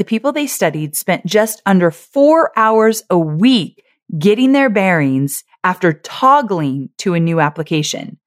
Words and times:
the 0.00 0.04
people 0.06 0.32
they 0.32 0.46
studied 0.46 0.96
spent 0.96 1.26
just 1.26 1.60
under 1.66 1.90
four 1.90 2.52
hours 2.56 3.02
a 3.10 3.18
week 3.18 3.84
getting 4.18 4.52
their 4.52 4.70
bearings 4.70 5.44
after 5.62 5.92
toggling 5.92 6.88
to 6.96 7.12
a 7.12 7.20
new 7.20 7.38
application. 7.38 8.18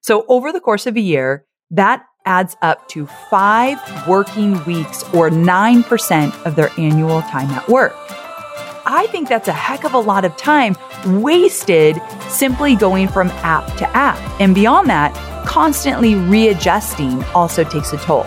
So 0.00 0.24
over 0.26 0.50
the 0.50 0.58
course 0.58 0.88
of 0.88 0.96
a 0.96 1.00
year, 1.00 1.46
that 1.70 2.04
adds 2.24 2.56
up 2.62 2.88
to 2.88 3.06
five 3.06 3.78
working 4.08 4.64
weeks 4.64 5.04
or 5.14 5.30
9% 5.30 6.44
of 6.44 6.56
their 6.56 6.72
annual 6.76 7.22
time 7.22 7.48
at 7.50 7.68
work. 7.68 7.94
I 8.84 9.06
think 9.12 9.28
that's 9.28 9.46
a 9.46 9.52
heck 9.52 9.84
of 9.84 9.94
a 9.94 10.00
lot 10.00 10.24
of 10.24 10.36
time 10.36 10.74
wasted 11.06 11.96
simply 12.28 12.74
going 12.74 13.06
from 13.06 13.28
app 13.28 13.76
to 13.76 13.88
app. 13.96 14.18
And 14.40 14.52
beyond 14.52 14.88
that, 14.88 15.14
constantly 15.46 16.16
readjusting 16.16 17.22
also 17.36 17.62
takes 17.62 17.92
a 17.92 17.98
toll. 17.98 18.26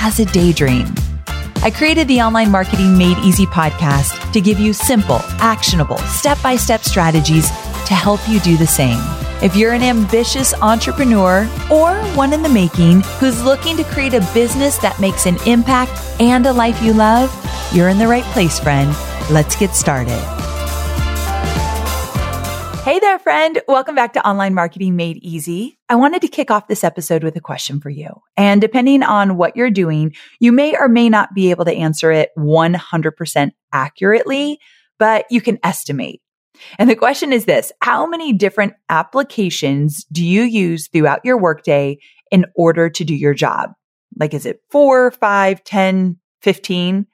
as 0.00 0.20
a 0.20 0.24
daydream. 0.26 0.86
I 1.62 1.70
created 1.70 2.06
the 2.08 2.20
Online 2.20 2.50
Marketing 2.50 2.96
Made 2.96 3.18
Easy 3.18 3.46
podcast 3.46 4.32
to 4.32 4.40
give 4.40 4.60
you 4.60 4.72
simple, 4.72 5.20
actionable, 5.40 5.98
step 5.98 6.40
by 6.42 6.56
step 6.56 6.82
strategies 6.82 7.48
to 7.86 7.94
help 7.94 8.20
you 8.28 8.38
do 8.40 8.56
the 8.56 8.66
same. 8.66 8.98
If 9.42 9.56
you're 9.56 9.72
an 9.72 9.82
ambitious 9.82 10.54
entrepreneur 10.54 11.48
or 11.70 11.94
one 12.14 12.32
in 12.32 12.42
the 12.42 12.48
making 12.48 13.02
who's 13.18 13.42
looking 13.42 13.76
to 13.76 13.84
create 13.84 14.14
a 14.14 14.20
business 14.34 14.78
that 14.78 15.00
makes 15.00 15.26
an 15.26 15.36
impact 15.46 15.92
and 16.20 16.46
a 16.46 16.52
life 16.52 16.82
you 16.82 16.92
love, 16.92 17.32
you're 17.72 17.88
in 17.88 17.98
the 17.98 18.08
right 18.08 18.24
place, 18.24 18.58
friend. 18.58 18.90
Let's 19.30 19.56
get 19.56 19.74
started. 19.74 20.18
Hey 22.82 22.98
there, 23.00 23.18
friend. 23.18 23.60
Welcome 23.68 23.94
back 23.94 24.14
to 24.14 24.26
Online 24.26 24.54
Marketing 24.54 24.96
Made 24.96 25.18
Easy. 25.18 25.77
I 25.90 25.94
wanted 25.94 26.20
to 26.22 26.28
kick 26.28 26.50
off 26.50 26.68
this 26.68 26.84
episode 26.84 27.24
with 27.24 27.34
a 27.36 27.40
question 27.40 27.80
for 27.80 27.88
you. 27.88 28.10
And 28.36 28.60
depending 28.60 29.02
on 29.02 29.38
what 29.38 29.56
you're 29.56 29.70
doing, 29.70 30.14
you 30.38 30.52
may 30.52 30.76
or 30.76 30.86
may 30.88 31.08
not 31.08 31.34
be 31.34 31.50
able 31.50 31.64
to 31.64 31.72
answer 31.72 32.12
it 32.12 32.30
100% 32.36 33.50
accurately, 33.72 34.58
but 34.98 35.24
you 35.30 35.40
can 35.40 35.58
estimate. 35.62 36.20
And 36.78 36.90
the 36.90 36.96
question 36.96 37.32
is 37.32 37.46
this 37.46 37.72
How 37.80 38.06
many 38.06 38.32
different 38.32 38.74
applications 38.88 40.04
do 40.12 40.24
you 40.24 40.42
use 40.42 40.88
throughout 40.88 41.24
your 41.24 41.38
workday 41.38 41.98
in 42.30 42.44
order 42.54 42.90
to 42.90 43.04
do 43.04 43.14
your 43.14 43.34
job? 43.34 43.70
Like, 44.16 44.34
is 44.34 44.44
it 44.44 44.60
four, 44.70 45.10
five, 45.12 45.64
10, 45.64 46.16
15? 46.42 47.06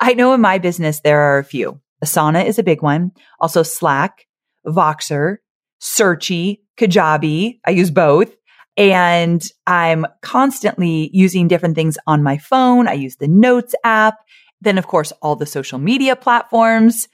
I 0.00 0.14
know 0.14 0.32
in 0.32 0.40
my 0.40 0.58
business, 0.58 1.00
there 1.00 1.20
are 1.20 1.38
a 1.38 1.44
few. 1.44 1.80
Asana 2.04 2.44
is 2.46 2.58
a 2.58 2.62
big 2.62 2.82
one. 2.82 3.12
Also 3.40 3.62
Slack, 3.62 4.26
Voxer, 4.66 5.38
Searchie, 5.82 6.60
Kajabi. 6.78 7.58
I 7.66 7.72
use 7.72 7.90
both. 7.90 8.34
And 8.78 9.42
I'm 9.66 10.06
constantly 10.22 11.10
using 11.12 11.46
different 11.46 11.74
things 11.74 11.98
on 12.06 12.22
my 12.22 12.38
phone. 12.38 12.88
I 12.88 12.94
use 12.94 13.16
the 13.16 13.28
Notes 13.28 13.74
app. 13.84 14.14
Then, 14.62 14.78
of 14.78 14.86
course, 14.86 15.12
all 15.20 15.36
the 15.36 15.44
social 15.44 15.78
media 15.78 16.16
platforms. 16.16 17.08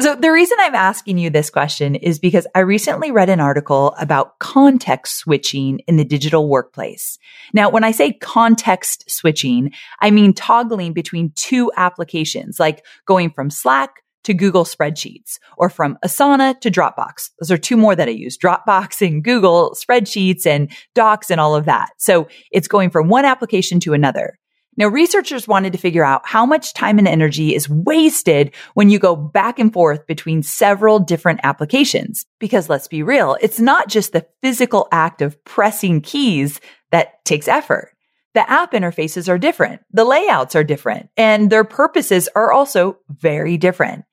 So 0.00 0.16
the 0.16 0.32
reason 0.32 0.56
I'm 0.60 0.74
asking 0.74 1.18
you 1.18 1.30
this 1.30 1.50
question 1.50 1.94
is 1.94 2.18
because 2.18 2.46
I 2.54 2.60
recently 2.60 3.12
read 3.12 3.28
an 3.28 3.38
article 3.38 3.94
about 4.00 4.38
context 4.38 5.18
switching 5.18 5.80
in 5.86 5.96
the 5.96 6.04
digital 6.04 6.48
workplace. 6.48 7.18
Now, 7.52 7.70
when 7.70 7.84
I 7.84 7.92
say 7.92 8.12
context 8.12 9.08
switching, 9.08 9.72
I 10.00 10.10
mean 10.10 10.32
toggling 10.32 10.94
between 10.94 11.32
two 11.36 11.70
applications, 11.76 12.58
like 12.58 12.84
going 13.06 13.30
from 13.30 13.50
Slack 13.50 14.03
to 14.24 14.34
Google 14.34 14.64
spreadsheets 14.64 15.38
or 15.56 15.68
from 15.70 15.98
Asana 16.04 16.60
to 16.60 16.70
Dropbox. 16.70 17.30
Those 17.40 17.50
are 17.50 17.58
two 17.58 17.76
more 17.76 17.94
that 17.94 18.08
I 18.08 18.12
use, 18.12 18.36
Dropbox 18.36 19.06
and 19.06 19.22
Google 19.22 19.76
spreadsheets 19.78 20.46
and 20.46 20.70
docs 20.94 21.30
and 21.30 21.40
all 21.40 21.54
of 21.54 21.66
that. 21.66 21.90
So 21.98 22.28
it's 22.50 22.68
going 22.68 22.90
from 22.90 23.08
one 23.08 23.24
application 23.24 23.80
to 23.80 23.92
another. 23.92 24.38
Now, 24.76 24.88
researchers 24.88 25.46
wanted 25.46 25.72
to 25.72 25.78
figure 25.78 26.04
out 26.04 26.26
how 26.26 26.44
much 26.44 26.74
time 26.74 26.98
and 26.98 27.06
energy 27.06 27.54
is 27.54 27.68
wasted 27.68 28.52
when 28.74 28.90
you 28.90 28.98
go 28.98 29.14
back 29.14 29.58
and 29.58 29.72
forth 29.72 30.06
between 30.06 30.42
several 30.42 30.98
different 30.98 31.40
applications. 31.44 32.26
Because 32.40 32.68
let's 32.68 32.88
be 32.88 33.02
real, 33.02 33.36
it's 33.40 33.60
not 33.60 33.88
just 33.88 34.12
the 34.12 34.26
physical 34.42 34.88
act 34.90 35.22
of 35.22 35.42
pressing 35.44 36.00
keys 36.00 36.60
that 36.90 37.24
takes 37.24 37.46
effort. 37.46 37.92
The 38.34 38.48
app 38.50 38.72
interfaces 38.72 39.28
are 39.28 39.38
different. 39.38 39.82
The 39.92 40.04
layouts 40.04 40.56
are 40.56 40.64
different 40.64 41.08
and 41.16 41.50
their 41.50 41.62
purposes 41.62 42.28
are 42.34 42.50
also 42.52 42.98
very 43.08 43.56
different. 43.56 44.04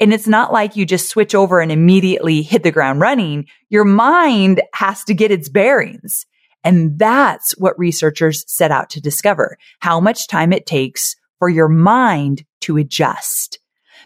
And 0.00 0.14
it's 0.14 0.26
not 0.26 0.52
like 0.52 0.76
you 0.76 0.86
just 0.86 1.10
switch 1.10 1.34
over 1.34 1.60
and 1.60 1.70
immediately 1.70 2.40
hit 2.42 2.62
the 2.62 2.72
ground 2.72 3.00
running. 3.00 3.46
Your 3.68 3.84
mind 3.84 4.62
has 4.72 5.04
to 5.04 5.14
get 5.14 5.30
its 5.30 5.50
bearings. 5.50 6.24
And 6.64 6.98
that's 6.98 7.52
what 7.58 7.78
researchers 7.78 8.44
set 8.50 8.70
out 8.70 8.88
to 8.90 9.00
discover 9.00 9.58
how 9.80 10.00
much 10.00 10.26
time 10.26 10.52
it 10.52 10.66
takes 10.66 11.16
for 11.38 11.48
your 11.48 11.68
mind 11.68 12.44
to 12.62 12.76
adjust. 12.78 13.58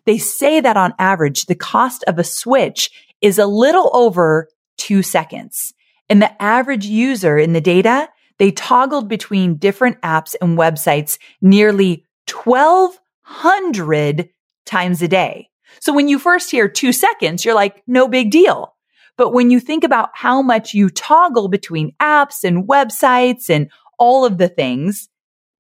They 0.05 0.19
say 0.19 0.61
that 0.61 0.77
on 0.77 0.95
average, 0.99 1.47
the 1.47 1.55
cost 1.55 2.05
of 2.07 2.19
a 2.19 2.25
switch 2.25 2.91
is 3.21 3.39
a 3.39 3.47
little 3.47 3.91
over 3.95 4.49
two 4.77 5.03
seconds. 5.03 5.73
And 6.09 6.21
the 6.21 6.43
average 6.43 6.87
user 6.87 7.39
in 7.39 7.53
the 7.55 7.61
data, 7.61 8.09
they 8.39 8.51
toggled 8.51 9.09
between 9.09 9.57
different 9.57 10.01
apps 10.03 10.35
and 10.41 10.59
websites 10.59 11.19
nearly 11.41 12.05
1200 12.31 14.29
times 14.67 15.03
a 15.03 15.09
day. 15.09 15.49
So 15.81 15.93
when 15.93 16.09
you 16.09 16.19
first 16.19 16.51
hear 16.51 16.69
two 16.69 16.93
seconds, 16.93 17.45
you're 17.45 17.55
like, 17.55 17.83
no 17.87 18.09
big 18.09 18.31
deal. 18.31 18.75
But 19.17 19.33
when 19.33 19.51
you 19.51 19.61
think 19.61 19.85
about 19.85 20.11
how 20.15 20.43
much 20.43 20.75
you 20.75 20.91
toggle 20.91 21.49
between 21.49 21.95
apps 22.01 22.43
and 22.43 22.69
websites 22.69 23.49
and 23.49 23.71
all 23.99 24.25
of 24.25 24.39
the 24.39 24.49
things, 24.49 25.09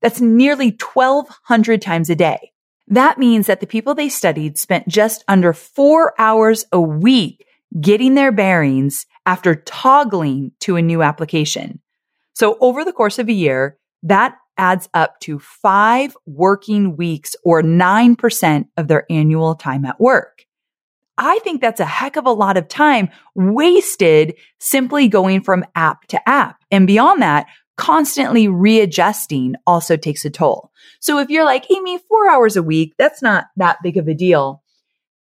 that's 0.02 0.20
nearly 0.20 0.70
1200 0.70 1.80
times 1.80 2.10
a 2.10 2.16
day. 2.16 2.52
That 2.88 3.18
means 3.18 3.46
that 3.46 3.60
the 3.60 3.66
people 3.66 3.94
they 3.94 4.08
studied 4.08 4.58
spent 4.58 4.88
just 4.88 5.24
under 5.28 5.52
four 5.52 6.12
hours 6.18 6.66
a 6.72 6.80
week 6.80 7.46
getting 7.80 8.14
their 8.14 8.32
bearings 8.32 9.06
after 9.24 9.54
toggling 9.54 10.52
to 10.60 10.76
a 10.76 10.82
new 10.82 11.02
application. 11.02 11.80
So 12.34 12.58
over 12.60 12.84
the 12.84 12.92
course 12.92 13.18
of 13.18 13.28
a 13.28 13.32
year, 13.32 13.78
that 14.02 14.36
adds 14.56 14.88
up 14.94 15.20
to 15.20 15.38
five 15.38 16.16
working 16.26 16.96
weeks 16.96 17.34
or 17.44 17.62
9% 17.62 18.68
of 18.76 18.88
their 18.88 19.06
annual 19.10 19.54
time 19.54 19.84
at 19.84 20.00
work. 20.00 20.44
I 21.16 21.38
think 21.40 21.60
that's 21.60 21.80
a 21.80 21.84
heck 21.84 22.16
of 22.16 22.26
a 22.26 22.32
lot 22.32 22.56
of 22.56 22.68
time 22.68 23.08
wasted 23.34 24.34
simply 24.58 25.08
going 25.08 25.42
from 25.42 25.64
app 25.74 26.06
to 26.08 26.28
app. 26.28 26.62
And 26.70 26.86
beyond 26.86 27.22
that, 27.22 27.46
constantly 27.76 28.48
readjusting 28.48 29.54
also 29.66 29.96
takes 29.96 30.24
a 30.24 30.30
toll. 30.30 30.70
So 31.00 31.18
if 31.18 31.30
you're 31.30 31.44
like, 31.44 31.70
Amy, 31.70 31.98
four 32.08 32.28
hours 32.30 32.56
a 32.56 32.62
week, 32.62 32.94
that's 32.98 33.22
not 33.22 33.46
that 33.56 33.78
big 33.82 33.96
of 33.96 34.08
a 34.08 34.14
deal. 34.14 34.62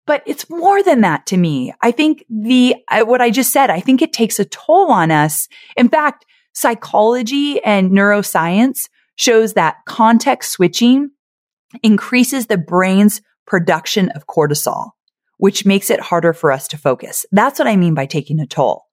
But 0.05 0.23
it's 0.25 0.49
more 0.49 0.81
than 0.81 1.01
that 1.01 1.25
to 1.27 1.37
me. 1.37 1.73
I 1.81 1.91
think 1.91 2.25
the, 2.29 2.75
uh, 2.89 3.03
what 3.03 3.21
I 3.21 3.29
just 3.29 3.51
said, 3.51 3.69
I 3.69 3.81
think 3.81 4.01
it 4.01 4.13
takes 4.13 4.39
a 4.39 4.45
toll 4.45 4.89
on 4.91 5.11
us. 5.11 5.49
In 5.75 5.89
fact, 5.89 6.25
psychology 6.53 7.61
and 7.63 7.91
neuroscience 7.91 8.89
shows 9.17 9.53
that 9.53 9.77
context 9.85 10.51
switching 10.53 11.11
increases 11.83 12.47
the 12.47 12.57
brain's 12.57 13.21
production 13.45 14.09
of 14.09 14.27
cortisol, 14.27 14.91
which 15.37 15.65
makes 15.65 15.89
it 15.89 15.99
harder 15.99 16.33
for 16.33 16.51
us 16.51 16.67
to 16.69 16.77
focus. 16.77 17.25
That's 17.31 17.59
what 17.59 17.67
I 17.67 17.75
mean 17.75 17.93
by 17.93 18.05
taking 18.05 18.39
a 18.39 18.47
toll. 18.47 18.85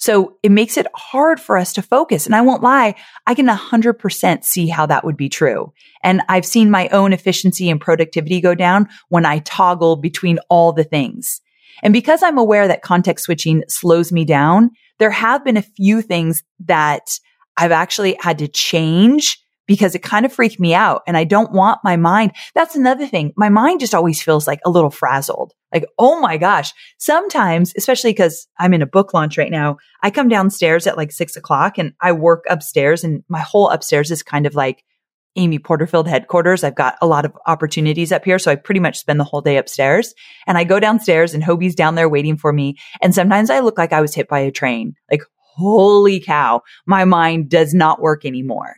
So 0.00 0.36
it 0.44 0.52
makes 0.52 0.76
it 0.76 0.86
hard 0.94 1.40
for 1.40 1.56
us 1.56 1.72
to 1.72 1.82
focus. 1.82 2.24
And 2.24 2.34
I 2.34 2.40
won't 2.40 2.62
lie, 2.62 2.94
I 3.26 3.34
can 3.34 3.48
100% 3.48 4.44
see 4.44 4.68
how 4.68 4.86
that 4.86 5.04
would 5.04 5.16
be 5.16 5.28
true. 5.28 5.72
And 6.04 6.22
I've 6.28 6.46
seen 6.46 6.70
my 6.70 6.88
own 6.88 7.12
efficiency 7.12 7.68
and 7.68 7.80
productivity 7.80 8.40
go 8.40 8.54
down 8.54 8.88
when 9.08 9.26
I 9.26 9.40
toggle 9.40 9.96
between 9.96 10.38
all 10.48 10.72
the 10.72 10.84
things. 10.84 11.40
And 11.82 11.92
because 11.92 12.22
I'm 12.22 12.38
aware 12.38 12.68
that 12.68 12.82
context 12.82 13.24
switching 13.24 13.64
slows 13.68 14.12
me 14.12 14.24
down, 14.24 14.70
there 14.98 15.10
have 15.10 15.44
been 15.44 15.56
a 15.56 15.62
few 15.62 16.00
things 16.00 16.44
that 16.60 17.18
I've 17.56 17.72
actually 17.72 18.16
had 18.20 18.38
to 18.38 18.48
change 18.48 19.38
because 19.68 19.94
it 19.94 20.02
kind 20.02 20.26
of 20.26 20.32
freaked 20.32 20.58
me 20.58 20.74
out 20.74 21.02
and 21.06 21.16
I 21.16 21.22
don't 21.22 21.52
want 21.52 21.84
my 21.84 21.96
mind. 21.96 22.32
That's 22.54 22.74
another 22.74 23.06
thing. 23.06 23.32
My 23.36 23.50
mind 23.50 23.78
just 23.78 23.94
always 23.94 24.20
feels 24.20 24.48
like 24.48 24.58
a 24.64 24.70
little 24.70 24.90
frazzled. 24.90 25.52
Like, 25.72 25.86
oh 25.98 26.18
my 26.20 26.38
gosh. 26.38 26.72
Sometimes, 26.98 27.74
especially 27.76 28.10
because 28.10 28.48
I'm 28.58 28.74
in 28.74 28.82
a 28.82 28.86
book 28.86 29.14
launch 29.14 29.38
right 29.38 29.50
now, 29.50 29.76
I 30.02 30.10
come 30.10 30.28
downstairs 30.28 30.86
at 30.88 30.96
like 30.96 31.12
six 31.12 31.36
o'clock 31.36 31.78
and 31.78 31.92
I 32.00 32.12
work 32.12 32.44
upstairs 32.50 33.04
and 33.04 33.22
my 33.28 33.40
whole 33.40 33.68
upstairs 33.68 34.10
is 34.10 34.22
kind 34.22 34.46
of 34.46 34.54
like 34.56 34.82
Amy 35.36 35.58
Porterfield 35.58 36.08
headquarters. 36.08 36.64
I've 36.64 36.74
got 36.74 36.96
a 37.02 37.06
lot 37.06 37.26
of 37.26 37.36
opportunities 37.46 38.10
up 38.10 38.24
here. 38.24 38.38
So 38.38 38.50
I 38.50 38.56
pretty 38.56 38.80
much 38.80 38.98
spend 38.98 39.20
the 39.20 39.24
whole 39.24 39.42
day 39.42 39.58
upstairs 39.58 40.14
and 40.46 40.56
I 40.56 40.64
go 40.64 40.80
downstairs 40.80 41.34
and 41.34 41.44
Hobie's 41.44 41.74
down 41.74 41.94
there 41.94 42.08
waiting 42.08 42.38
for 42.38 42.54
me. 42.54 42.78
And 43.02 43.14
sometimes 43.14 43.50
I 43.50 43.60
look 43.60 43.76
like 43.76 43.92
I 43.92 44.00
was 44.00 44.14
hit 44.14 44.28
by 44.28 44.40
a 44.40 44.50
train. 44.50 44.94
Like, 45.10 45.22
holy 45.56 46.20
cow, 46.20 46.62
my 46.86 47.04
mind 47.04 47.50
does 47.50 47.74
not 47.74 48.00
work 48.00 48.24
anymore. 48.24 48.76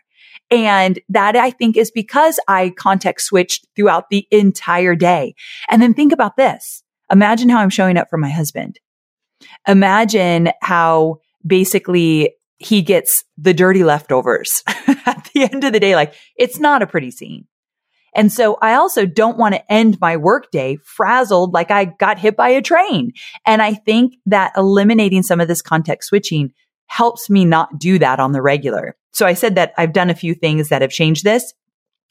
And 0.51 0.99
that 1.09 1.37
I 1.37 1.51
think 1.51 1.77
is 1.77 1.91
because 1.91 2.41
I 2.49 2.71
context 2.71 3.27
switched 3.27 3.67
throughout 3.77 4.11
the 4.11 4.27
entire 4.31 4.97
day. 4.97 5.35
And 5.69 5.81
then 5.81 5.95
think 5.95 6.13
about 6.13 6.37
this. 6.37 6.83
Imagine 7.11 7.49
how 7.49 7.59
I'm 7.59 7.71
showing 7.71 7.97
up 7.97 8.09
for 8.11 8.19
my 8.19 8.31
husband. 8.31 8.79
Imagine 9.67 10.51
how 10.61 11.19
basically 11.47 12.35
he 12.59 12.83
gets 12.83 13.25
the 13.39 13.55
dirty 13.55 13.85
leftovers 13.85 14.63
at 15.07 15.29
the 15.33 15.49
end 15.51 15.65
of 15.65 15.73
the 15.73 15.81
day. 15.81 15.95
Like 15.95 16.15
it's 16.37 16.59
not 16.59 16.83
a 16.83 16.87
pretty 16.87 17.11
scene. 17.11 17.47
And 18.15 18.33
so 18.33 18.59
I 18.61 18.75
also 18.75 19.07
don't 19.07 19.39
want 19.39 19.55
to 19.55 19.73
end 19.73 20.01
my 20.01 20.17
workday 20.17 20.77
frazzled 20.85 21.55
like 21.55 21.71
I 21.71 21.85
got 21.85 22.19
hit 22.19 22.37
by 22.37 22.49
a 22.49 22.63
train. 22.63 23.13
And 23.47 23.63
I 23.63 23.75
think 23.75 24.15
that 24.27 24.53
eliminating 24.57 25.23
some 25.23 25.41
of 25.41 25.49
this 25.49 25.63
context 25.63 26.09
switching 26.09 26.53
helps 26.87 27.31
me 27.31 27.45
not 27.45 27.79
do 27.79 27.99
that 28.01 28.19
on 28.19 28.33
the 28.33 28.43
regular. 28.43 28.97
So 29.13 29.27
I 29.27 29.35
said 29.35 29.55
that 29.57 29.73
I've 29.77 29.93
done 29.93 30.11
a 30.11 30.15
few 30.15 30.35
things 30.35 30.69
that 30.69 30.83
have 30.83 30.91
changed 30.91 31.25
this. 31.25 31.53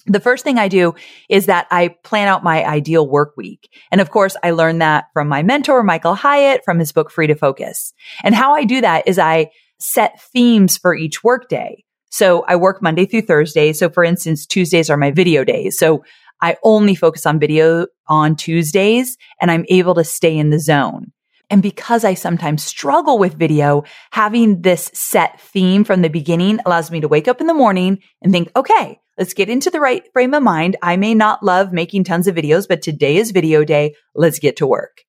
The 0.06 0.20
first 0.20 0.44
thing 0.44 0.58
I 0.58 0.70
do 0.70 0.96
is 1.28 1.48
that 1.48 1.68
I 1.72 1.90
plan 2.04 2.28
out 2.28 2.44
my 2.44 2.66
ideal 2.66 3.08
work 3.08 3.34
week. 3.36 3.70
And 3.92 4.00
of 4.02 4.12
course, 4.12 4.36
I 4.44 4.52
learned 4.52 4.82
that 4.82 5.06
from 5.14 5.28
my 5.28 5.44
mentor, 5.44 5.84
Michael 5.84 6.16
Hyatt, 6.16 6.62
from 6.64 6.80
his 6.80 6.92
book, 6.92 7.12
Free 7.12 7.28
to 7.28 7.36
Focus. 7.36 7.94
And 8.24 8.34
how 8.34 8.54
I 8.54 8.64
do 8.64 8.82
that 8.82 9.08
is 9.08 9.20
I 9.20 9.52
set 9.80 10.22
themes 10.22 10.78
for 10.78 10.96
each 10.96 11.24
workday. 11.24 11.84
So 12.10 12.44
I 12.48 12.56
work 12.56 12.82
Monday 12.82 13.06
through 13.06 13.22
Thursday. 13.24 13.74
So 13.74 13.90
for 13.90 14.04
instance, 14.04 14.46
Tuesdays 14.46 14.90
are 14.90 14.98
my 14.98 15.12
video 15.12 15.44
days. 15.44 15.78
So 15.78 16.04
I 16.42 16.58
only 16.64 16.96
focus 16.96 17.26
on 17.26 17.40
video 17.40 17.88
on 18.08 18.36
Tuesdays 18.36 19.18
and 19.42 19.52
I'm 19.52 19.66
able 19.70 19.96
to 19.96 20.04
stay 20.04 20.38
in 20.38 20.50
the 20.50 20.60
zone. 20.60 21.12
And 21.50 21.64
because 21.64 22.04
I 22.04 22.14
sometimes 22.14 22.64
struggle 22.64 23.18
with 23.18 23.38
video, 23.38 23.84
having 24.12 24.62
this 24.62 24.92
set 24.94 25.42
theme 25.42 25.84
from 25.84 26.02
the 26.02 26.10
beginning 26.10 26.60
allows 26.66 26.92
me 26.92 27.02
to 27.02 27.08
wake 27.08 27.28
up 27.28 27.42
in 27.42 27.48
the 27.48 27.54
morning 27.54 28.00
and 28.22 28.32
think, 28.32 28.52
okay, 28.56 29.00
let's 29.18 29.34
get 29.34 29.50
into 29.50 29.72
the 29.72 29.80
right 29.80 30.04
frame 30.14 30.34
of 30.34 30.44
mind. 30.44 30.76
I 30.82 30.96
may 30.96 31.16
not 31.16 31.44
love 31.44 31.74
making 31.74 32.04
tons 32.04 32.28
of 32.28 32.36
videos, 32.36 32.68
but 32.68 32.82
today 32.82 33.18
is 33.18 33.32
video 33.32 33.64
day. 33.64 33.96
Let's 34.14 34.40
get 34.40 34.58
to 34.58 34.68
work. 34.68 35.02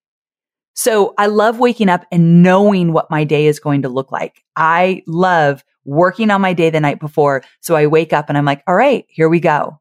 So 0.75 1.13
I 1.19 1.27
love 1.27 1.59
waking 1.59 1.91
up 1.91 2.07
and 2.11 2.43
knowing 2.43 2.93
what 2.93 3.11
my 3.11 3.25
day 3.25 3.47
is 3.47 3.61
going 3.61 3.83
to 3.83 3.91
look 3.91 4.11
like. 4.11 4.43
I 4.57 5.03
love 5.07 5.63
working 5.85 6.31
on 6.31 6.41
my 6.41 6.55
day 6.55 6.71
the 6.71 6.81
night 6.81 7.01
before. 7.01 7.43
So 7.61 7.77
I 7.77 7.87
wake 7.87 8.15
up 8.15 8.29
and 8.29 8.39
I'm 8.39 8.45
like, 8.47 8.63
all 8.67 8.75
right, 8.75 9.05
here 9.09 9.29
we 9.29 9.41
go. 9.41 9.79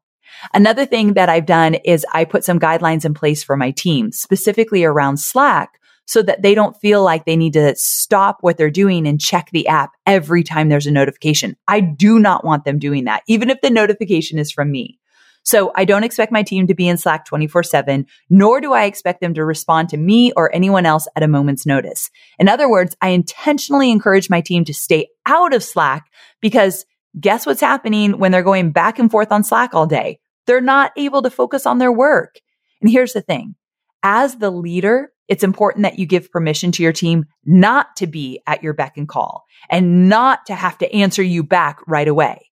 Another 0.52 0.84
thing 0.84 1.14
that 1.14 1.28
I've 1.28 1.46
done 1.46 1.74
is 1.74 2.04
I 2.12 2.24
put 2.24 2.44
some 2.44 2.60
guidelines 2.60 3.04
in 3.04 3.14
place 3.14 3.42
for 3.42 3.56
my 3.56 3.70
team, 3.70 4.12
specifically 4.12 4.84
around 4.84 5.18
Slack 5.18 5.79
so 6.10 6.22
that 6.22 6.42
they 6.42 6.56
don't 6.56 6.76
feel 6.80 7.04
like 7.04 7.24
they 7.24 7.36
need 7.36 7.52
to 7.52 7.72
stop 7.76 8.38
what 8.40 8.58
they're 8.58 8.68
doing 8.68 9.06
and 9.06 9.20
check 9.20 9.48
the 9.52 9.68
app 9.68 9.92
every 10.06 10.42
time 10.42 10.68
there's 10.68 10.88
a 10.88 10.90
notification. 10.90 11.56
I 11.68 11.78
do 11.78 12.18
not 12.18 12.44
want 12.44 12.64
them 12.64 12.80
doing 12.80 13.04
that, 13.04 13.22
even 13.28 13.48
if 13.48 13.60
the 13.60 13.70
notification 13.70 14.36
is 14.36 14.50
from 14.50 14.72
me. 14.72 14.98
So 15.44 15.70
I 15.76 15.84
don't 15.84 16.02
expect 16.02 16.32
my 16.32 16.42
team 16.42 16.66
to 16.66 16.74
be 16.74 16.88
in 16.88 16.98
Slack 16.98 17.26
24 17.26 17.62
seven, 17.62 18.06
nor 18.28 18.60
do 18.60 18.72
I 18.72 18.86
expect 18.86 19.20
them 19.20 19.34
to 19.34 19.44
respond 19.44 19.88
to 19.90 19.96
me 19.96 20.32
or 20.32 20.52
anyone 20.52 20.84
else 20.84 21.06
at 21.14 21.22
a 21.22 21.28
moment's 21.28 21.64
notice. 21.64 22.10
In 22.40 22.48
other 22.48 22.68
words, 22.68 22.96
I 23.00 23.10
intentionally 23.10 23.92
encourage 23.92 24.28
my 24.28 24.40
team 24.40 24.64
to 24.64 24.74
stay 24.74 25.10
out 25.26 25.54
of 25.54 25.62
Slack 25.62 26.10
because 26.40 26.86
guess 27.20 27.46
what's 27.46 27.60
happening 27.60 28.18
when 28.18 28.32
they're 28.32 28.42
going 28.42 28.72
back 28.72 28.98
and 28.98 29.12
forth 29.12 29.30
on 29.30 29.44
Slack 29.44 29.74
all 29.74 29.86
day? 29.86 30.18
They're 30.48 30.60
not 30.60 30.90
able 30.96 31.22
to 31.22 31.30
focus 31.30 31.66
on 31.66 31.78
their 31.78 31.92
work. 31.92 32.40
And 32.80 32.90
here's 32.90 33.12
the 33.12 33.22
thing. 33.22 33.54
As 34.02 34.38
the 34.38 34.50
leader, 34.50 35.12
it's 35.30 35.44
important 35.44 35.84
that 35.84 35.98
you 35.98 36.06
give 36.06 36.32
permission 36.32 36.72
to 36.72 36.82
your 36.82 36.92
team 36.92 37.24
not 37.44 37.94
to 37.96 38.08
be 38.08 38.42
at 38.48 38.64
your 38.64 38.74
beck 38.74 38.96
and 38.96 39.08
call 39.08 39.44
and 39.70 40.08
not 40.08 40.44
to 40.46 40.54
have 40.56 40.76
to 40.78 40.92
answer 40.92 41.22
you 41.22 41.44
back 41.44 41.78
right 41.86 42.08
away. 42.08 42.50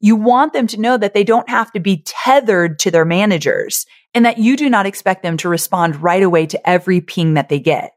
You 0.00 0.16
want 0.16 0.54
them 0.54 0.66
to 0.68 0.80
know 0.80 0.96
that 0.96 1.12
they 1.12 1.22
don't 1.22 1.48
have 1.50 1.70
to 1.72 1.80
be 1.80 2.02
tethered 2.06 2.78
to 2.80 2.90
their 2.90 3.04
managers 3.04 3.84
and 4.14 4.24
that 4.24 4.38
you 4.38 4.56
do 4.56 4.70
not 4.70 4.86
expect 4.86 5.22
them 5.22 5.36
to 5.36 5.50
respond 5.50 6.02
right 6.02 6.22
away 6.22 6.46
to 6.46 6.68
every 6.68 7.02
ping 7.02 7.34
that 7.34 7.50
they 7.50 7.60
get. 7.60 7.92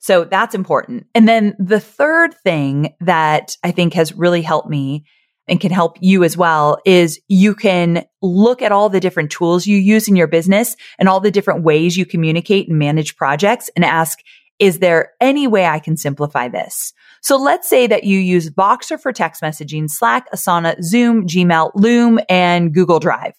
So 0.00 0.24
that's 0.24 0.54
important. 0.54 1.06
And 1.14 1.28
then 1.28 1.54
the 1.60 1.80
third 1.80 2.34
thing 2.42 2.94
that 3.00 3.56
I 3.62 3.70
think 3.70 3.94
has 3.94 4.12
really 4.12 4.42
helped 4.42 4.68
me 4.68 5.04
and 5.48 5.60
can 5.60 5.70
help 5.70 5.98
you 6.00 6.24
as 6.24 6.36
well 6.36 6.78
is 6.84 7.20
you 7.28 7.54
can 7.54 8.04
look 8.22 8.62
at 8.62 8.72
all 8.72 8.88
the 8.88 9.00
different 9.00 9.30
tools 9.30 9.66
you 9.66 9.76
use 9.76 10.08
in 10.08 10.16
your 10.16 10.26
business 10.26 10.76
and 10.98 11.08
all 11.08 11.20
the 11.20 11.30
different 11.30 11.62
ways 11.62 11.96
you 11.96 12.04
communicate 12.04 12.68
and 12.68 12.78
manage 12.78 13.16
projects 13.16 13.70
and 13.76 13.84
ask, 13.84 14.18
is 14.58 14.80
there 14.80 15.12
any 15.20 15.46
way 15.46 15.66
I 15.66 15.78
can 15.78 15.96
simplify 15.96 16.48
this? 16.48 16.92
So 17.22 17.36
let's 17.36 17.68
say 17.68 17.86
that 17.86 18.04
you 18.04 18.18
use 18.18 18.50
Voxer 18.50 19.00
for 19.00 19.12
text 19.12 19.42
messaging, 19.42 19.88
Slack, 19.90 20.30
Asana, 20.32 20.82
Zoom, 20.82 21.26
Gmail, 21.26 21.72
Loom, 21.74 22.18
and 22.28 22.72
Google 22.74 22.98
Drive. 22.98 23.34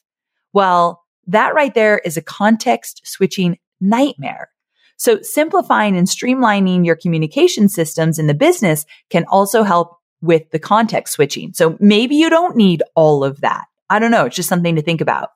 Well, 0.54 1.04
that 1.28 1.54
right 1.54 1.74
there 1.74 2.00
is 2.00 2.18
a 2.18 2.22
context 2.22 3.02
switching 3.06 3.58
nightmare. 3.80 4.50
So 4.98 5.22
simplifying 5.22 5.96
and 5.96 6.08
streamlining 6.08 6.86
your 6.86 6.96
communication 6.96 7.70
systems 7.70 8.20
in 8.20 8.28
the 8.28 8.34
business 8.34 8.86
can 9.10 9.24
also 9.30 9.64
help 9.64 9.99
with 10.22 10.50
the 10.52 10.60
context 10.60 11.14
switching. 11.14 11.54
So 11.54 11.78
maybe 11.80 12.16
you 12.16 12.30
don't 12.30 12.56
need 12.56 12.84
all 12.96 13.24
of 13.24 13.42
that. 13.42 13.66
I 13.90 14.00
don't 14.00 14.12
know. 14.12 14.26
It's 14.26 14.36
just 14.36 14.50
something 14.50 14.76
to 14.76 14.82
think 14.82 15.02
about. 15.02 15.30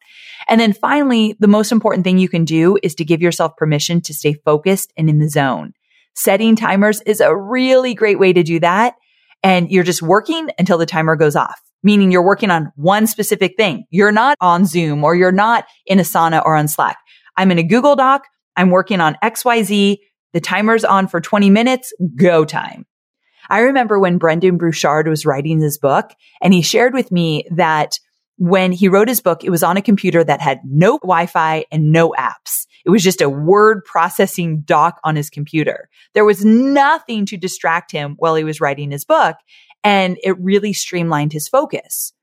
And 0.47 0.59
then 0.59 0.73
finally, 0.73 1.35
the 1.39 1.47
most 1.47 1.71
important 1.71 2.03
thing 2.03 2.17
you 2.17 2.29
can 2.29 2.45
do 2.45 2.77
is 2.83 2.95
to 2.95 3.05
give 3.05 3.21
yourself 3.21 3.55
permission 3.57 4.01
to 4.01 4.13
stay 4.13 4.33
focused 4.33 4.93
and 4.97 5.09
in 5.09 5.19
the 5.19 5.29
zone. 5.29 5.73
Setting 6.15 6.55
timers 6.55 7.01
is 7.01 7.21
a 7.21 7.35
really 7.35 7.93
great 7.93 8.19
way 8.19 8.33
to 8.33 8.43
do 8.43 8.59
that. 8.59 8.95
And 9.41 9.69
you're 9.71 9.83
just 9.83 10.01
working 10.01 10.49
until 10.59 10.77
the 10.77 10.85
timer 10.85 11.15
goes 11.15 11.35
off, 11.35 11.59
meaning 11.81 12.11
you're 12.11 12.25
working 12.25 12.51
on 12.51 12.71
one 12.75 13.07
specific 13.07 13.55
thing. 13.57 13.85
You're 13.89 14.11
not 14.11 14.37
on 14.39 14.65
Zoom 14.65 15.03
or 15.03 15.15
you're 15.15 15.31
not 15.31 15.65
in 15.85 15.97
Asana 15.97 16.43
or 16.45 16.55
on 16.55 16.67
Slack. 16.67 16.97
I'm 17.37 17.51
in 17.51 17.57
a 17.57 17.63
Google 17.63 17.95
Doc. 17.95 18.23
I'm 18.55 18.69
working 18.69 19.01
on 19.01 19.17
XYZ. 19.23 19.97
The 20.33 20.41
timer's 20.41 20.85
on 20.85 21.07
for 21.07 21.19
20 21.19 21.49
minutes. 21.49 21.93
Go 22.15 22.45
time. 22.45 22.85
I 23.49 23.59
remember 23.59 23.99
when 23.99 24.17
Brendon 24.17 24.57
Burchard 24.57 25.07
was 25.07 25.25
writing 25.25 25.61
his 25.61 25.77
book 25.77 26.11
and 26.41 26.53
he 26.53 26.61
shared 26.61 26.93
with 26.93 27.11
me 27.11 27.45
that 27.51 27.99
when 28.37 28.71
he 28.71 28.89
wrote 28.89 29.07
his 29.07 29.21
book, 29.21 29.43
it 29.43 29.49
was 29.49 29.63
on 29.63 29.77
a 29.77 29.81
computer 29.81 30.23
that 30.23 30.41
had 30.41 30.61
no 30.65 30.97
Wi-Fi 30.99 31.65
and 31.71 31.91
no 31.91 32.13
apps. 32.17 32.65
It 32.85 32.89
was 32.89 33.03
just 33.03 33.21
a 33.21 33.29
word 33.29 33.85
processing 33.85 34.61
doc 34.61 34.99
on 35.03 35.15
his 35.15 35.29
computer. 35.29 35.89
There 36.13 36.25
was 36.25 36.43
nothing 36.43 37.25
to 37.27 37.37
distract 37.37 37.91
him 37.91 38.15
while 38.17 38.35
he 38.35 38.43
was 38.43 38.59
writing 38.59 38.91
his 38.91 39.05
book. 39.05 39.37
And 39.83 40.17
it 40.23 40.39
really 40.39 40.73
streamlined 40.73 41.33
his 41.33 41.47
focus. 41.47 42.13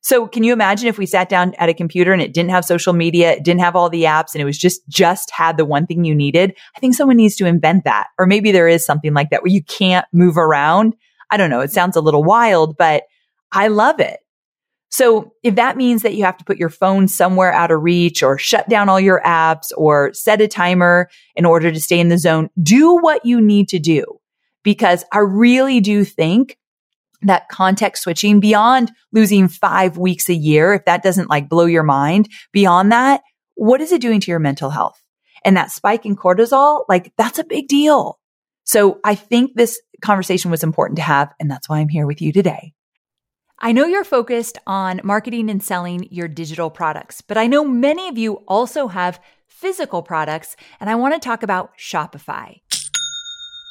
So 0.00 0.26
can 0.26 0.44
you 0.44 0.52
imagine 0.52 0.88
if 0.88 0.96
we 0.96 1.06
sat 1.06 1.28
down 1.28 1.54
at 1.58 1.68
a 1.68 1.74
computer 1.74 2.12
and 2.12 2.22
it 2.22 2.32
didn't 2.32 2.50
have 2.50 2.64
social 2.64 2.92
media, 2.92 3.32
it 3.32 3.42
didn't 3.42 3.60
have 3.60 3.74
all 3.76 3.90
the 3.90 4.04
apps 4.04 4.34
and 4.34 4.40
it 4.40 4.44
was 4.44 4.58
just, 4.58 4.86
just 4.88 5.30
had 5.30 5.56
the 5.56 5.64
one 5.64 5.86
thing 5.86 6.04
you 6.04 6.14
needed? 6.14 6.54
I 6.76 6.80
think 6.80 6.94
someone 6.94 7.16
needs 7.16 7.36
to 7.36 7.46
invent 7.46 7.84
that. 7.84 8.06
Or 8.18 8.26
maybe 8.26 8.52
there 8.52 8.68
is 8.68 8.86
something 8.86 9.12
like 9.12 9.30
that 9.30 9.42
where 9.42 9.52
you 9.52 9.62
can't 9.62 10.06
move 10.12 10.36
around. 10.36 10.94
I 11.30 11.36
don't 11.36 11.50
know. 11.50 11.60
It 11.60 11.72
sounds 11.72 11.96
a 11.96 12.00
little 12.00 12.22
wild, 12.22 12.76
but 12.76 13.04
I 13.52 13.68
love 13.68 14.00
it. 14.00 14.20
So 14.90 15.32
if 15.42 15.56
that 15.56 15.76
means 15.76 16.02
that 16.02 16.14
you 16.14 16.24
have 16.24 16.38
to 16.38 16.44
put 16.44 16.56
your 16.58 16.70
phone 16.70 17.08
somewhere 17.08 17.52
out 17.52 17.70
of 17.70 17.82
reach 17.82 18.22
or 18.22 18.38
shut 18.38 18.68
down 18.68 18.88
all 18.88 19.00
your 19.00 19.20
apps 19.22 19.70
or 19.76 20.14
set 20.14 20.40
a 20.40 20.48
timer 20.48 21.10
in 21.36 21.44
order 21.44 21.70
to 21.70 21.80
stay 21.80 22.00
in 22.00 22.08
the 22.08 22.18
zone, 22.18 22.48
do 22.62 22.96
what 22.96 23.26
you 23.26 23.40
need 23.40 23.68
to 23.68 23.78
do. 23.78 24.04
Because 24.62 25.04
I 25.12 25.18
really 25.18 25.80
do 25.80 26.04
think 26.04 26.56
that 27.22 27.48
context 27.48 28.02
switching 28.02 28.40
beyond 28.40 28.92
losing 29.12 29.48
five 29.48 29.98
weeks 29.98 30.28
a 30.28 30.34
year, 30.34 30.74
if 30.74 30.84
that 30.84 31.02
doesn't 31.02 31.30
like 31.30 31.48
blow 31.48 31.66
your 31.66 31.82
mind, 31.82 32.28
beyond 32.52 32.92
that, 32.92 33.22
what 33.54 33.80
is 33.80 33.92
it 33.92 34.00
doing 34.00 34.20
to 34.20 34.30
your 34.30 34.38
mental 34.38 34.70
health? 34.70 35.02
And 35.44 35.56
that 35.56 35.70
spike 35.70 36.06
in 36.06 36.16
cortisol, 36.16 36.84
like 36.88 37.12
that's 37.16 37.38
a 37.38 37.44
big 37.44 37.68
deal. 37.68 38.18
So 38.64 39.00
I 39.04 39.14
think 39.14 39.52
this 39.54 39.80
conversation 40.02 40.50
was 40.50 40.62
important 40.62 40.96
to 40.96 41.02
have. 41.02 41.32
And 41.40 41.50
that's 41.50 41.68
why 41.68 41.78
I'm 41.78 41.88
here 41.88 42.06
with 42.06 42.20
you 42.20 42.32
today. 42.32 42.72
I 43.60 43.72
know 43.72 43.86
you're 43.86 44.04
focused 44.04 44.58
on 44.66 45.00
marketing 45.02 45.50
and 45.50 45.60
selling 45.62 46.06
your 46.12 46.28
digital 46.28 46.70
products, 46.70 47.20
but 47.20 47.36
I 47.36 47.48
know 47.48 47.64
many 47.64 48.08
of 48.08 48.16
you 48.16 48.34
also 48.46 48.86
have 48.86 49.20
physical 49.48 50.02
products, 50.02 50.54
and 50.78 50.88
I 50.88 50.94
want 50.94 51.14
to 51.14 51.20
talk 51.20 51.42
about 51.42 51.76
Shopify. 51.76 52.60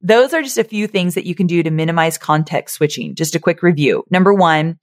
those 0.00 0.34
are 0.34 0.42
just 0.42 0.58
a 0.58 0.64
few 0.64 0.86
things 0.86 1.14
that 1.14 1.26
you 1.26 1.34
can 1.34 1.46
do 1.46 1.62
to 1.62 1.70
minimize 1.70 2.18
context 2.18 2.76
switching. 2.76 3.14
Just 3.14 3.34
a 3.34 3.40
quick 3.40 3.62
review. 3.62 4.04
Number 4.10 4.32
one, 4.34 4.78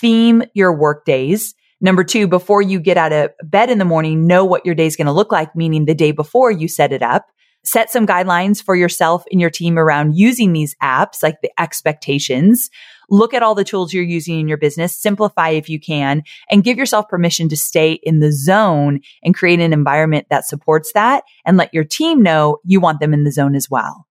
theme 0.00 0.42
your 0.54 0.76
work 0.76 1.04
days. 1.04 1.54
Number 1.80 2.04
two, 2.04 2.26
before 2.26 2.62
you 2.62 2.80
get 2.80 2.96
out 2.96 3.12
of 3.12 3.30
bed 3.44 3.70
in 3.70 3.78
the 3.78 3.84
morning, 3.84 4.26
know 4.26 4.44
what 4.44 4.64
your 4.64 4.74
day 4.74 4.86
is 4.86 4.96
going 4.96 5.06
to 5.06 5.12
look 5.12 5.30
like, 5.30 5.54
meaning 5.54 5.84
the 5.84 5.94
day 5.94 6.10
before 6.10 6.50
you 6.50 6.68
set 6.68 6.92
it 6.92 7.02
up. 7.02 7.26
Set 7.64 7.90
some 7.90 8.06
guidelines 8.06 8.62
for 8.62 8.76
yourself 8.76 9.24
and 9.30 9.40
your 9.40 9.50
team 9.50 9.76
around 9.76 10.14
using 10.14 10.52
these 10.52 10.76
apps, 10.80 11.22
like 11.22 11.40
the 11.42 11.50
expectations. 11.60 12.70
Look 13.10 13.34
at 13.34 13.42
all 13.42 13.56
the 13.56 13.64
tools 13.64 13.92
you're 13.92 14.04
using 14.04 14.38
in 14.38 14.46
your 14.46 14.56
business, 14.56 14.94
simplify 14.94 15.50
if 15.50 15.68
you 15.68 15.80
can, 15.80 16.22
and 16.48 16.62
give 16.62 16.78
yourself 16.78 17.08
permission 17.08 17.48
to 17.48 17.56
stay 17.56 17.94
in 18.04 18.20
the 18.20 18.32
zone 18.32 19.00
and 19.22 19.34
create 19.34 19.58
an 19.58 19.72
environment 19.72 20.28
that 20.30 20.46
supports 20.46 20.92
that 20.92 21.24
and 21.44 21.56
let 21.56 21.74
your 21.74 21.84
team 21.84 22.22
know 22.22 22.58
you 22.64 22.80
want 22.80 23.00
them 23.00 23.12
in 23.12 23.24
the 23.24 23.32
zone 23.32 23.56
as 23.56 23.68
well. 23.68 24.05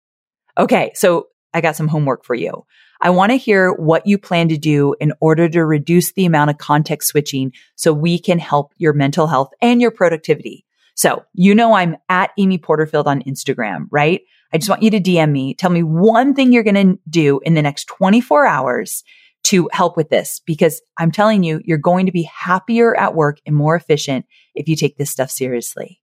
Okay. 0.59 0.93
So 0.95 1.29
I 1.55 1.61
got 1.61 1.77
some 1.77 1.89
homework 1.89 2.25
for 2.25 2.35
you. 2.35 2.65
I 3.01 3.11
want 3.11 3.33
to 3.33 3.37
hear 3.37 3.73
what 3.73 4.07
you 4.07 4.17
plan 4.17 4.49
to 4.49 4.57
do 4.57 4.95
in 5.01 5.13
order 5.21 5.49
to 5.49 5.65
reduce 5.65 6.13
the 6.13 6.25
amount 6.25 6.51
of 6.51 6.59
context 6.59 7.09
switching 7.09 7.53
so 7.75 7.93
we 7.93 8.19
can 8.19 8.39
help 8.39 8.73
your 8.79 8.93
mental 8.93 9.27
health 9.27 9.53
and 9.61 9.81
your 9.81 9.91
productivity. 9.91 10.65
So 10.95 11.25
you 11.35 11.55
know, 11.55 11.73
I'm 11.73 11.97
at 12.09 12.31
Amy 12.39 12.59
Porterfield 12.59 13.09
on 13.09 13.23
Instagram, 13.23 13.87
right? 13.91 14.23
I 14.53 14.59
just 14.59 14.69
want 14.69 14.83
you 14.83 14.91
to 14.91 15.01
DM 15.01 15.33
me. 15.33 15.55
Tell 15.55 15.71
me 15.71 15.83
one 15.83 16.35
thing 16.35 16.53
you're 16.53 16.63
going 16.63 16.75
to 16.75 16.99
do 17.09 17.41
in 17.45 17.55
the 17.55 17.63
next 17.63 17.87
24 17.87 18.47
hours 18.47 19.03
to 19.45 19.69
help 19.73 19.97
with 19.97 20.11
this 20.11 20.41
because 20.45 20.81
I'm 20.99 21.11
telling 21.11 21.43
you, 21.43 21.61
you're 21.65 21.79
going 21.79 22.07
to 22.07 22.13
be 22.13 22.23
happier 22.23 22.95
at 22.97 23.15
work 23.15 23.41
and 23.47 23.57
more 23.57 23.75
efficient 23.75 24.27
if 24.55 24.69
you 24.69 24.77
take 24.77 24.99
this 24.99 25.11
stuff 25.11 25.31
seriously. 25.31 26.02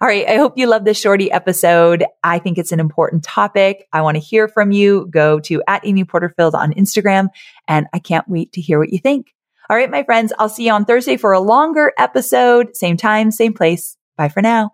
All 0.00 0.08
right. 0.08 0.26
I 0.28 0.36
hope 0.36 0.56
you 0.56 0.66
love 0.66 0.84
this 0.84 0.98
shorty 0.98 1.30
episode. 1.30 2.04
I 2.24 2.38
think 2.38 2.58
it's 2.58 2.72
an 2.72 2.80
important 2.80 3.24
topic. 3.24 3.88
I 3.92 4.02
want 4.02 4.16
to 4.16 4.20
hear 4.20 4.48
from 4.48 4.72
you. 4.72 5.06
Go 5.10 5.40
to 5.40 5.62
at 5.66 5.86
Amy 5.86 6.04
Porterfield 6.04 6.54
on 6.54 6.72
Instagram 6.72 7.28
and 7.68 7.86
I 7.92 7.98
can't 7.98 8.28
wait 8.28 8.52
to 8.52 8.60
hear 8.60 8.78
what 8.78 8.92
you 8.92 8.98
think. 8.98 9.34
All 9.68 9.76
right, 9.76 9.90
my 9.90 10.02
friends, 10.02 10.32
I'll 10.38 10.48
see 10.48 10.66
you 10.66 10.72
on 10.72 10.84
Thursday 10.84 11.16
for 11.16 11.32
a 11.32 11.40
longer 11.40 11.92
episode. 11.98 12.76
Same 12.76 12.96
time, 12.96 13.30
same 13.30 13.54
place. 13.54 13.96
Bye 14.16 14.28
for 14.28 14.42
now. 14.42 14.70